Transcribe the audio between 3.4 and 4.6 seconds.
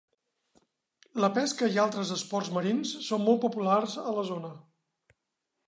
populars a la zona.